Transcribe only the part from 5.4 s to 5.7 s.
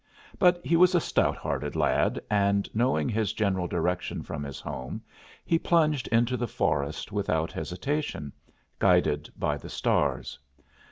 he